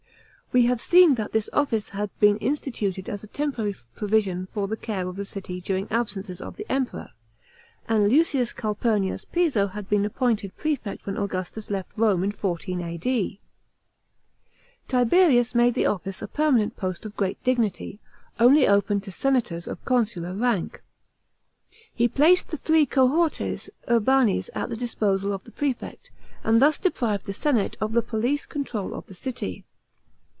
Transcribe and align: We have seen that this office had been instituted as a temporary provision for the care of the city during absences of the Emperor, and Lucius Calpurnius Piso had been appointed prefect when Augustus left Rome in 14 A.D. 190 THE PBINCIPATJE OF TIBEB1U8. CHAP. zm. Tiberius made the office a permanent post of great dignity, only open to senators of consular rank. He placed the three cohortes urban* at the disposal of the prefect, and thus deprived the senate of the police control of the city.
We 0.53 0.65
have 0.65 0.81
seen 0.81 1.15
that 1.15 1.31
this 1.31 1.49
office 1.53 1.91
had 1.91 2.09
been 2.19 2.37
instituted 2.39 3.07
as 3.07 3.23
a 3.23 3.27
temporary 3.27 3.73
provision 3.95 4.49
for 4.53 4.67
the 4.67 4.75
care 4.75 5.07
of 5.07 5.15
the 5.15 5.23
city 5.23 5.61
during 5.61 5.87
absences 5.89 6.41
of 6.41 6.57
the 6.57 6.69
Emperor, 6.69 7.13
and 7.87 8.09
Lucius 8.09 8.51
Calpurnius 8.51 9.23
Piso 9.23 9.67
had 9.67 9.87
been 9.87 10.03
appointed 10.03 10.57
prefect 10.57 11.05
when 11.05 11.15
Augustus 11.17 11.71
left 11.71 11.97
Rome 11.97 12.21
in 12.21 12.33
14 12.33 12.81
A.D. 12.81 13.39
190 14.89 14.89
THE 14.89 14.89
PBINCIPATJE 14.89 14.89
OF 14.89 14.89
TIBEB1U8. 14.89 14.89
CHAP. 14.89 14.91
zm. 15.07 15.09
Tiberius 15.09 15.55
made 15.55 15.73
the 15.73 15.85
office 15.85 16.21
a 16.21 16.27
permanent 16.27 16.75
post 16.75 17.05
of 17.05 17.15
great 17.15 17.41
dignity, 17.45 18.01
only 18.37 18.67
open 18.67 18.99
to 18.99 19.11
senators 19.13 19.69
of 19.69 19.85
consular 19.85 20.33
rank. 20.35 20.83
He 21.93 22.09
placed 22.09 22.49
the 22.49 22.57
three 22.57 22.85
cohortes 22.85 23.69
urban* 23.87 24.29
at 24.53 24.69
the 24.69 24.75
disposal 24.75 25.31
of 25.31 25.45
the 25.45 25.51
prefect, 25.51 26.11
and 26.43 26.61
thus 26.61 26.77
deprived 26.77 27.25
the 27.25 27.31
senate 27.31 27.77
of 27.79 27.93
the 27.93 28.01
police 28.01 28.45
control 28.45 28.93
of 28.93 29.05
the 29.05 29.15
city. 29.15 29.63